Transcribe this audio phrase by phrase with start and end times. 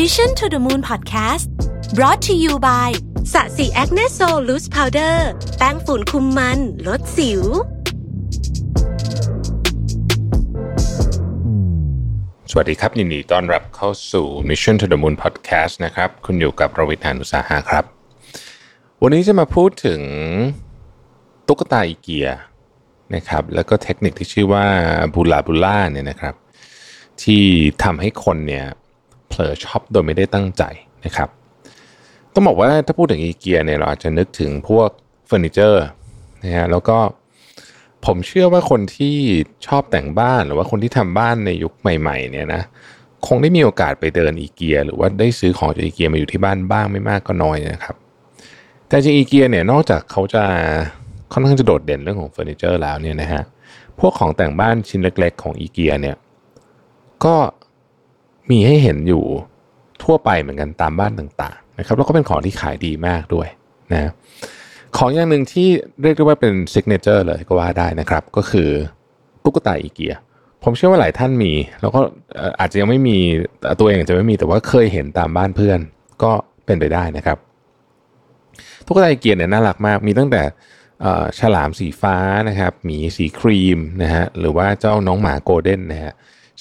[0.00, 1.46] Mission to the Moon Podcast
[1.96, 2.90] brought to you by
[3.32, 5.28] Sasi Acne Sol Loose Powder
[5.58, 7.42] แป้งฝุ่นคุมมัน ลดสิว
[12.50, 17.84] สวัสดีครับ ยินดีต้อนรับเข้าสู่ Mission to the Moon Podcast นะครับ คุณอยู่กับรวิศ หาญอุตสาหะครับ
[19.02, 20.00] วันนี้จะมาพูดถึง
[21.46, 22.28] ตุ๊กตาอีเกีย
[23.14, 24.66] นะครับ แล้วก็เทคนิคที่ชื่อว่า
[25.14, 26.34] บูลาบูล่าเนี่ยนะครับ
[27.22, 27.44] ที่
[27.84, 28.66] ทำให้คนเนี่ย
[29.34, 30.62] ผลอช็อปโดยไม่ได้ตั้งใจ
[31.04, 31.28] นะครับ
[32.32, 34.88] ต้องบอกว่าถ้าพูดถึงอีเกียเนี่ยเราอาจจะนึกถึงพวก
[35.26, 35.84] เฟอร์นิเจอร์
[36.44, 36.98] นะฮะแล้วก็
[38.06, 39.16] ผมเชื่อว่าคนที่
[39.66, 42.62] ชอบแต่งบ้านหรือว่าคนที่ทำบ้านในยุคใหม่ๆเนี่ยนะ
[43.26, 47.96] คงได้มีโอกาสไปเดินอีเกียหรือว่าได้ซื้อของจากอีเกียมาอยู่ที่บ้านบ้างไม่มากก็น้อยนะครับ
[48.88, 50.44] แต่จริงอีเกียเนี่ยนอกจากเขาจะ
[51.32, 53.42] ค่อนข้างจะโดดเด่นเรื่องของเฟอร์นิเจอร์แล้วเนี่ยนะฮะ
[54.00, 56.16] พวกของแต่งบ้านชิ้นเล็ก ๆ ของอีเกียเนี่ย
[57.24, 57.36] ก็
[58.50, 59.24] มีให้เห็นอยู่
[60.02, 63.48] ทั่วไปเหมือนกันตามบ้านต่างๆนะครับแล้วก็เป็นของที่ขายดีมากด้วย
[63.92, 64.10] นะ
[64.96, 65.68] ของอย่างหนึ่งที่
[66.02, 68.68] เรียกได้ว่าเป็นซิกเนเจอร์เลยก็ว่าได้นะครับ ก็คือ
[69.44, 70.14] ตุ๊กตาอีเกีย
[70.62, 72.00] ผมเชื่อว่าหลายท่านมี แล้วก็
[72.60, 73.18] อาจจะยังไม่มี
[73.78, 75.78] ตัวเองอาจจะไม่มีแต่ว่าเคยเห็นตามบ้านเพื่อน
[76.22, 76.32] ก็
[76.66, 77.38] เป็นไปได้นะครับ
[78.86, 80.42] ตุ๊กตาอีเกียเนี่ยน่ารักมากมีตั้งแต่
[81.38, 82.16] ฉลามสีฟ้า
[82.48, 86.12] นะครับหมีสีครีมนะฮะหรือว่าเจ้าน้องหมาโกลเด้นนะฮะ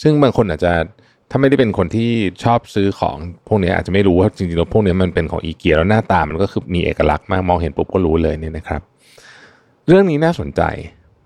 [0.01, 0.73] ซึ่งบางคนอาจจะ
[1.35, 2.11] ถ้าไม่ได้เป็นคนที่
[2.43, 3.15] ชอบซื้อของ
[3.47, 8.81] พวกนี้อาจจะไม่รู้ว่าจริงๆแล้วพวกนี้มันเป็นของอีเกียแล้วหน้าตามันก็คือมีเอกลักษณ์มากมองเห็นปุ๊บก็รู้เลยเนี่ยนะครับ
[9.87, 10.61] เรื่องนี้น่าสนใจ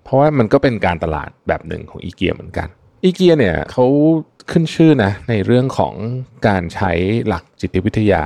[0.04, 2.68] เพราะว่ามันก็เป็นการตลาดแบบหนึ่งของอีเกียเหมือนกัน
[3.04, 3.84] อีเกียเนี่ยเขา
[4.50, 5.94] ขึ้นชื่อนะในเรื่องของ
[6.48, 6.92] การใช้
[7.26, 8.24] หลักจิตวิทยา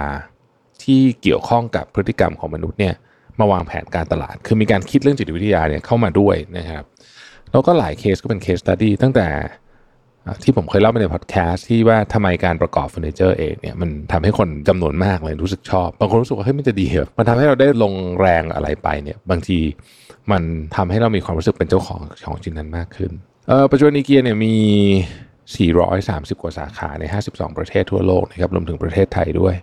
[0.83, 2.95] ที่เกี่ยวข้องกับพฤติกรรมของมนุษย์เนี่ย
[3.41, 6.85] มาวางแผนการตลาด คือมีการคิดเรื่องจิตวิทยาเนี่ยเข้ามาด้วยนะครับ
[7.51, 9.27] แล้วก็หลายเคสก็เป็น case study ตั้งแต่
[10.43, 19.59] ที่ผมเคยเล่าไปในพอดแคสต์ที่ว่าทำไมการประกอบเฟอร์นิเจอร์เองเนี่ยมันทำให้คนจำนวนมากเลยรู้สึกชอบ บางคนรู้สึกว่าเฮ้ยมันจะดีเหรอมันทำให้เราได้ลงแรงอะไรไปเนี่ยบางที
[20.33, 20.43] มัน
[20.77, 23.11] ทำให้เรามีความรู้สึกเป็นเจ้าของของชิ้นนั้นมากขึ้น
[23.49, 24.55] เออปัจจุบันอีเกียเนี่ยมี
[25.49, 29.55] 430 กว่าสาขาใน 52 ประเทศทั่วโลกนะครับรวมถึงประเทศไทยด้วย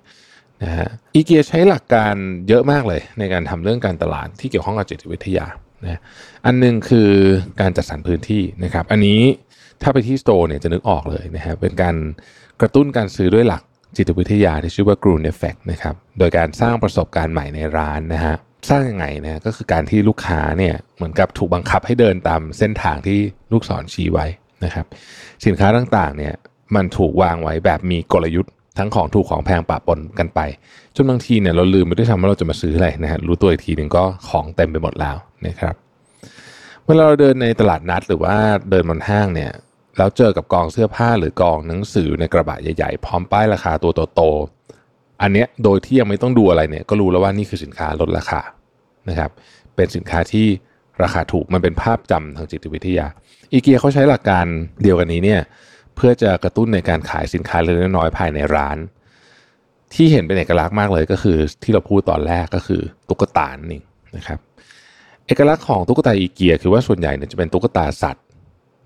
[0.64, 2.16] นะฮะอีเกียใช้หลักการ
[2.48, 5.46] เยอะมากเลยในการทำเรื่องการตลาดที่เกี่ยวข้องกับจิตวิทยา
[5.86, 6.00] นะ
[6.46, 7.10] อันหนึงคือ
[7.62, 9.22] การจัดสรรพื้นที่นะครับ อันนี้
[9.82, 11.96] ถ้าไปที่สโตร์เนี่ยจะนึกออกเลยนะฮะเป็นการ
[12.62, 13.64] กระตุ้นการซื้อด้วยหลัก
[13.98, 18.36] จิตวิทยาที่ชื่อว่า Gruen Effect นะครับ โดยการสร้างประสบการณ์ใหม่ในร้านนะฮะ
[18.70, 23.20] สร้างยังไงนะก็คือการที่ลูกค้าเนี่ยเหมือนกับถูกบังคับให้เดินตามเส้นทางที่
[23.52, 24.26] ลูกศรชี้ไว้
[24.64, 24.86] นะครับ
[25.46, 26.34] สินค้าต่างๆเนี่ย
[26.76, 30.40] มันถูกวางไว้แบบมีกลยุทธ์ทั้งของถูกของแพงปะปนกันไป
[30.96, 35.16] จนบางทีเนี่ยเราลืมไปด้วยซ้ำว่าเราจะมาซื้ออะไรนะฮะรู้ตัวอีกทีหนึ่งก็ของเต็มไปหมดแล้ว
[35.48, 35.76] นะครับ
[36.88, 38.36] เวลาเราเดินในตลาดนัดหรือว่า
[38.70, 39.52] เดินบนห้างเนี่ย
[39.98, 48.42] แล้วเจอกับกองเสื้อผ้าหรือกองหนังสือในกระบะใหญ่ๆ พร้อมป้ายราคาตัวโตๆอันเนี้ยโดยที่ยังไม่ต้องดูอะไรเนี่ยก็รู้แล้วว่านี่คือสินค้าลดราคา
[49.10, 49.32] นะครับ
[49.76, 50.48] เป็นสินค้าที่
[51.04, 53.08] ราคาถูกมันเป็นภาพจำทางจิตวิทยา
[53.52, 54.46] อีเกียเขาใช้หลักการ
[54.82, 55.42] เดียวกันนี้เนี่ย
[55.96, 58.78] เพื่อจะกระตุ้นในการขายสินค้าเล็กๆน้อยๆภายในร้าน
[59.94, 63.84] ที่เห็นเป็นเอกลักษณ์มากเลยก็คือที่เราพูดตอนแรกก็คือตุ๊กตานั่นเอง
[64.18, 64.40] นะครับ
[65.30, 68.26] เอกลักษณ์ของตุ๊กตาอีเกียคือว่าส่วนใหญ่เนี่ยจะเป็นตุ๊กตาสัตว์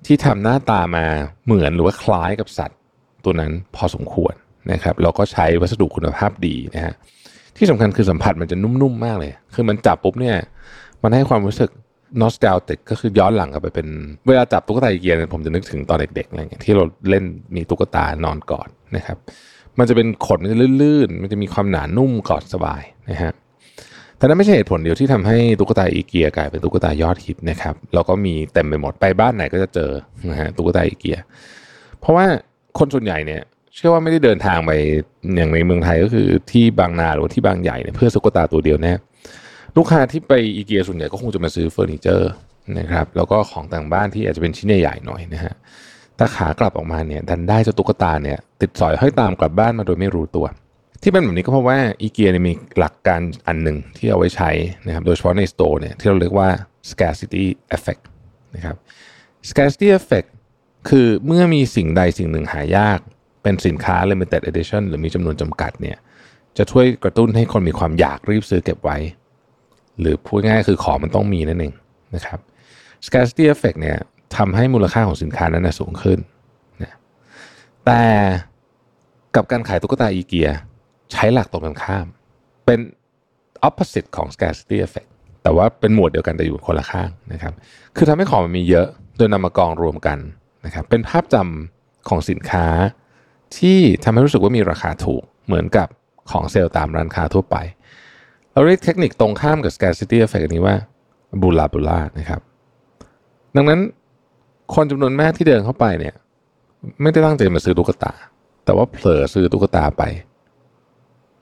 [0.06, 1.06] ที่ทำหน้าตามา
[1.46, 2.78] เหมือนหรือว่าคล้ายกับสัตว์
[3.26, 4.34] ตัวนั้นพอสมควร
[4.72, 6.94] นะครับแล้วก็ใช้วัสดุคุณภาพดีนะฮะ
[7.58, 10.36] ที่สำคัญคือสัมผัสมันจะนุ่มๆมากเลย คือมันจับปุ๊บเนี่ย
[11.04, 11.70] มันให้ความรู้สึก
[12.22, 13.88] นอส t า l ติกก็คือย้อนหลังกลับไปเป็น
[14.28, 17.24] เวลาจับตุ๊กตาอีเกียเนี่ยผมจะนึกถึงตอนเด็กๆอะไรเงี้ยที่เราเล่น
[17.56, 19.18] มีตุ๊กตานอนกอดนะครับ
[19.80, 23.34] มันจะเป็นขนมันจะลื่นๆ มันจะมีความหนานุ่มกอดสบายนะฮะ
[24.18, 29.92] แต่นั่นไม่ใช่เหตุผลเดียวที่ทำให้ตุ๊กตาอีเกียกลายเป็นตุ๊กตายอดฮิตนะครับแล้วก็มีเต็มไปหมดไปบ้านไหนก็จะเจอ
[30.30, 31.18] นะฮะตุ๊กตาอีเกีย
[32.00, 32.26] เพราะว่า
[32.80, 33.42] คนส่วนใหญ่เนี่ย
[33.76, 34.72] เชื่อว่าไม่ได้เดินทางไป
[35.36, 38.94] อย่างในเมืองไทยก็คือที่บางนาหรือที่บางใหญ่เนี่ยเพื่อตุ๊กตาตัวเดียวแน่
[39.78, 42.32] ลูกค้าที่ไปอีเกียส่วนใหญ่ก็คงจะมาซื้อเฟอร์นิเจอร์
[42.80, 45.54] นะครับแล้วก็ของแต่างบ้านที่อาจจะเป็นชิ้นใหญ่ๆหน่อยนะฮะ
[46.18, 50.46] แต่ขากลับออกมาเนี่ยดันได้เจ้าตุ๊กตาเนี่ยติดสอยห้อยตามกลับบ้านมาโดยไม่รู้ตัว
[51.04, 54.50] ที่เป็นแบบนี้ก็เพราะว่าอีเกียเนี่ยมีหลักการอันหนึ่งที่เอาไว้ใช้
[54.86, 56.50] นะครับโดยเฉพาะในสโตร์เนี่ยที่เราเรียกว่า
[56.92, 57.46] scarcity
[57.76, 58.04] effect
[58.56, 58.76] นะครับ
[59.50, 60.28] scarcity effect
[60.90, 63.00] คือเมื่อมีสิ่งใดสิ่งหนึ่งหายาก
[63.44, 65.98] เป็นสินค้า limited edition หรือมีจำนวนจำกัดเนี่ย
[66.58, 68.98] จะช่วยกระตุ้นให้คนมีความอยากรีบซื้อเก็บไว้
[70.00, 71.74] หรือพูดง่ายคือของมันต้องมีนั่นเอง
[72.16, 72.40] นะครับ
[73.06, 73.98] scarcity effect เนี่ย
[74.38, 76.20] ทำให้มูลค่าของสินค้านั้นสูงขึ้น
[76.82, 76.94] นะ
[77.86, 78.04] แต่
[79.36, 80.50] กับการขายตุ๊กตาอีเกีย
[81.14, 82.08] ใช้หลักตรงกันข้าม
[82.66, 82.80] เป็น
[83.68, 85.10] opposite ของ scarcity effect
[85.44, 87.54] แต่ว่าเป็นหมวดเดียวกันแต่อยู่คนละข้างนะครับ
[87.96, 88.88] คือทำให้ของมันมีเยอะ
[89.18, 90.18] โดยนำมากองรวมกัน
[90.66, 92.68] นะครับ เป็นภาพจำของสินค้า
[93.58, 95.88] ที่ทำให้รู้สึกว่ามีราคาถูกเหมือนกับ
[96.32, 97.56] ของเซลล์ตามร้านค้าทั่วไป
[98.52, 100.76] เราเรียกเทคนิคตรงข้ามกับ scarcity effect นี้ว่า
[101.42, 102.42] บูลาบูลานะครับ
[103.56, 103.80] ดังนั้น
[104.76, 106.16] คนจำนวนมากที่เดินเข้าไปเนี่ย
[107.02, 108.14] ไม่ได้ตั้งใจมาซื้อตุ๊กตา
[108.66, 110.04] แต่ว่าเผลอซื้อตุ๊กตาไป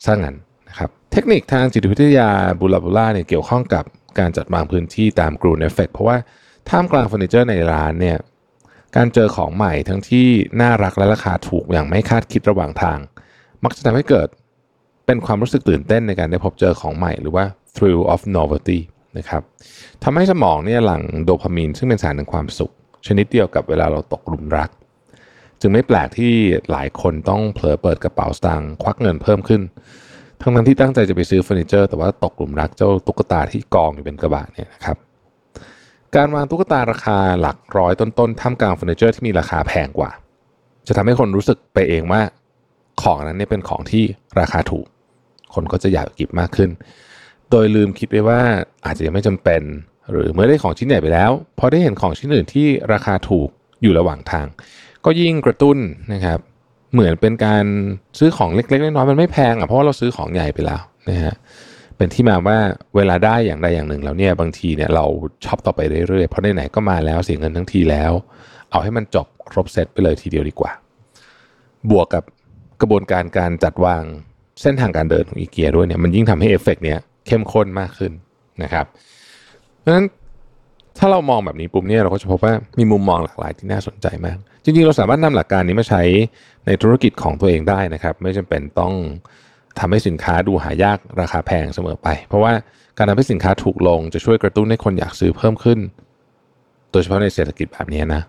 [0.06, 0.36] ซะงั้น
[0.70, 3.84] นะครับเทคนิคทางจิตวิทยา Bulla Bulla เนี่ยเกี่ยวข้องกับ
[4.20, 6.18] การจัดวางพื้นที่ตาม Gruen Effect เพราะว่า
[6.70, 8.18] ท่ามกลางเฟอร์นิเจอร์ในร้านเนี่ย
[8.96, 10.28] การเจอของใหม่ทั้งที่
[10.62, 13.00] น่ารักและราคาถูกอย่างไม่คาดคิดระหว่างทาง
[13.64, 14.28] มักจะทำให้เกิด
[15.06, 17.46] เป็นความรู้สึกตื่นเต้นในการได้พบเจอของใหม่หรือว่า
[17.76, 18.80] thrill of novelty
[19.18, 19.42] นะครับ
[20.04, 22.72] ทำให้สมองเนี่ยหลั่งโดพามีนซึ่งเป็นสารแห่งความสุข
[23.08, 24.70] ชนิดเดียวกับเวลาเราตกหลุมรัก
[25.62, 26.34] จึงไม่แปลกที่
[26.72, 29.62] หลายคนต้องเผลอเปิดกระเป๋าสตางค์ควักเงินเพิ่มขึ้น
[30.42, 34.98] ทั้งนั้นที่ตั้งใจจะไปซื้อเฟอร์นิเจอร์ แต่ว่าตกหลุมรักเจ้าตุ๊กตาที่กองอยู่เป็นกระบะเนี่ยนะครับ
[36.16, 40.12] การวางตุ๊กตาราคาหลักร้อยต้นๆท่ามกลางเฟอร์นิเจอร์ที่มีราคาแพงกว่า
[40.88, 42.22] จะทำให้คนรู้สึกไปเองว่า
[43.02, 44.04] ของนั้นเนี่ยเป็นของที่
[44.40, 44.86] ราคาถูก
[45.54, 46.70] คนก็จะอยากหยิบมากขึ้น
[47.50, 48.40] โดยลืมคิดไปว่า
[48.86, 49.62] อาจจะยังไม่จำเป็น
[50.12, 53.50] หรือเมื่อได้ของชิ้นใหญ่ไปแล้วพอได้เห็นของชิ้นอื่นที่ราคาถูก
[53.82, 54.46] อยู่ระหว่างทาง
[55.06, 55.78] ก็ยิ่งกระตุ้น
[56.14, 56.40] นะครับ
[56.94, 57.66] เหมือนเป็นการ
[58.20, 61.36] ซื้อของเล็กๆน้อยๆมันไม่แพงอะเพราะว่าเราซื้อของใหญ่ไปแล้วนะฮะ
[61.98, 62.58] เป็นที่มาว่า
[62.96, 65.06] เวลาได้อย่างใดอย่างหนึ่งแล้วเนี่ยบางทีเนี่ยเรา
[65.46, 68.12] ชอบต่อไปเรื่อยๆเพราะไหนๆก็มาแล้วเสียเงินทั้งทีแล้ว
[68.72, 70.72] เอาให้มันจบครบเซตไปเลยทีเดียวดีกว่า
[71.90, 72.24] บวกกับ
[72.82, 74.04] กระบวนการการจัดวาง
[74.62, 78.12] เส้นทางการเดินของอีเกียด้วยเนี่ยมันยิ่งทำให้เอฟเฟกเนี้ยเข้มข้นมากขึ้น
[78.64, 78.86] นะครับ
[79.80, 80.06] เพราะฉะนั้น
[81.04, 86.04] ถ้าเรามองแบบนี้ปุ๊บเนี่ยเราก็จะพบว่ามีมุมมองหลากหลายที่น่าสนใจมาก จริงๆ เราสามารถนำหลักการนี้มาใช้
[86.66, 88.94] ในธุรกิจของตัวเองได้นะครับ ไม่จำเป็นต้อง
[89.80, 92.54] ทำให้สินค้าดูหายากราคาแพงเสมอไป เพราะว่า
[92.98, 95.80] การทำให้สินค้าถูกลงจะช่วยกระตุ้นให้คนอยากซื้อเพิ่มขึ้น
[96.92, 98.22] โดยเฉพาะในเศรษฐกิจแบบนี้นะ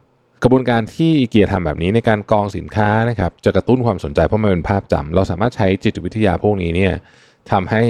[0.42, 6.92] กระบวนการที่อีเกียทำแบบนี้ในการกองสินค้านะครับจะกระตุ้นความสนใจเพราะมันเป็นภาพจำเราสามารถใช้จิตวิทยาพวกนี้เนี่ย
[7.50, 7.82] ทำให้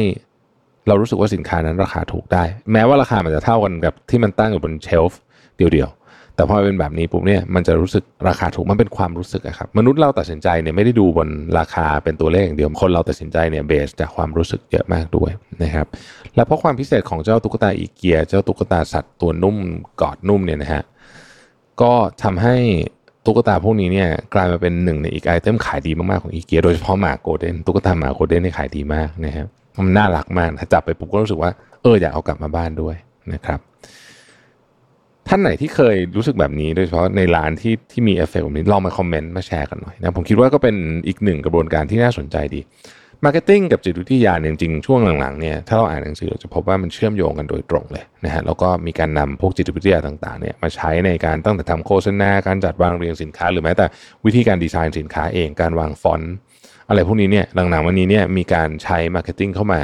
[0.89, 5.21] เรารู้สึกว่าสินค้านั้นราคาถูกได้ แม้ว่าราคามันจะเท่ากันกับที่มันตั้งอยู่บน shelf
[5.57, 15.31] เดี่ยวๆ แต่พอเป็นแบบนี้ปุ๊บเนี่ยมันจะรู้สึกราคาถูกมันเป็นความรู้สึกอะครับมนุษย์เราตัดสินใจเนี่ยไม่ได้ดูบนราคาเป็นตัวเลขอย่างเดียวคนเราตัดสินใจเนี่ย base จากความรู้สึกเยอะมากด้วย
[15.63, 15.87] นะครับ
[16.35, 19.57] และเพราะความพิเศษของเจ้าตุ๊กตาอีเกีย เจ้าตุ๊กตาสัตว์ตัวนุ่ม
[20.01, 20.83] กอดนุ่มเนี่ยนะฮะ
[21.81, 21.93] ก็
[22.23, 22.57] ทำให้
[23.27, 29.47] ตุ๊กตาพวกนี้เนี่ยกลายมาเป็นหนึ่งในอีก item ขายดีมากๆของอีเกียโดยเฉพาะหมา golden ตุ๊กตาหมา golden นี่ขายดีมากนะครับ
[29.77, 31.51] มันน่ารักมากถ้าจับไปปุ๊บก็รู้สึกว่า
[31.83, 32.97] เอออยากเอากลับมาบ้านด้วย
[33.33, 33.61] นะครับ
[35.29, 40.77] ท่านไหนที่เคยรู้สึกแบบนี้โดยเฉพาะในร้านที่ที่มีเอฟเฟกต์แบบนี้ลองมา comment มาแชร์กันหน่อยนะผมคิดว่าก็เป็น
[41.07, 42.61] อีกหนึ่งกระบวนการที่น่าสนใจดี
[43.25, 53.87] marketing กับจิตวิทยาจริงๆ ช่วงหลังๆเนี่ยถ้าเราอ่านหนังสือเราจะพบว่ามันเชื่อมโยงกันโดยตรงเลยนะฮะแล้วก็มีการนำพวกจิตวิทยาต่างๆเนี่ยมาใช้ในการตั้งแต่ทำโฆษณาการจัดวางเรียงสินค้า หรือแม้แต่
[54.25, 56.33] วิธีการดีไซน์สินค้าเองการวางฟอนต์
[56.93, 59.81] อะไรพวกนี้เนี่ยหลังๆวันนี้เนี่ยมีการใช้ marketing เข้ามา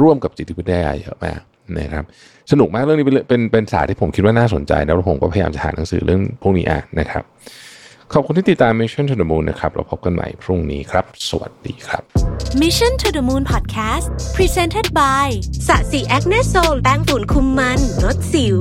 [0.00, 1.40] ร่วมกับจิตวิทยาเยอะมาก
[1.78, 2.04] นะครับ
[2.52, 7.22] สนุกมากเรื่องนี้เป็นเป็นเป็นศาสตร์ที่ผมคิดว่าน่าสนใจ แล้วผมก็พยายามจะหาหนังสือเรื่องพวกนี้อ่านนะครับ
[8.12, 12.02] ขอบคุณที่ติดตาม Mission to the Moon นะครับ เราพบกันใหม่พรุ่งนี้ครับ สวัสดีครับ
[12.62, 14.06] Mission to the Moon Podcast
[14.36, 15.28] Presented by
[15.68, 18.58] SASI Acne Sol แป้งฝุ่นคุมมันลดสิว